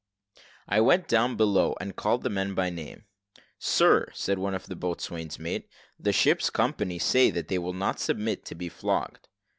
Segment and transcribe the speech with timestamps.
[0.67, 3.05] I went down below and called the men by name.
[3.59, 5.67] "Sir," said one of the boatswain's mates,
[5.99, 9.27] "the ship's company say that they will not submit to be flogged."